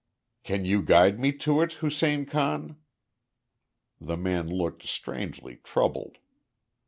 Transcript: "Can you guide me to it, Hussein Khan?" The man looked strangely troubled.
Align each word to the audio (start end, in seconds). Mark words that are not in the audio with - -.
"Can 0.41 0.65
you 0.65 0.81
guide 0.81 1.19
me 1.19 1.31
to 1.33 1.61
it, 1.61 1.73
Hussein 1.73 2.25
Khan?" 2.25 2.77
The 3.99 4.17
man 4.17 4.47
looked 4.47 4.81
strangely 4.81 5.57
troubled. 5.63 6.17